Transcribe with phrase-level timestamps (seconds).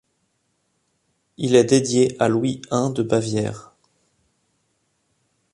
[1.37, 3.75] Il est dédié à Louis I de Bavière.